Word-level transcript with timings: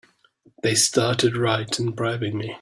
They 0.63 0.73
started 0.73 1.37
right 1.37 1.77
in 1.79 1.91
bribing 1.91 2.35
me! 2.39 2.49